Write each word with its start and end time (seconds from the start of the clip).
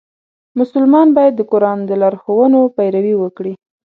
مسلمان 0.59 1.07
باید 1.17 1.33
د 1.37 1.41
قرآن 1.51 1.79
د 1.85 1.91
لارښوونو 2.01 2.59
پیروي 2.77 3.15
وکړي. 3.19 3.53